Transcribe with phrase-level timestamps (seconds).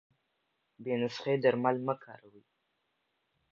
[0.83, 2.43] بې نسخي درمل مه کاروی